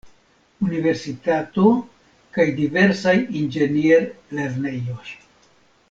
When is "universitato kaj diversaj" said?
0.67-3.15